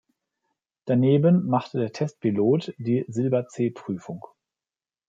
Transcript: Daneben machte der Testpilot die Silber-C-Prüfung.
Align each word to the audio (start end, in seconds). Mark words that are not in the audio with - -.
Daneben 0.85 1.45
machte 1.45 1.77
der 1.77 1.91
Testpilot 1.91 2.73
die 2.79 3.05
Silber-C-Prüfung. 3.07 4.25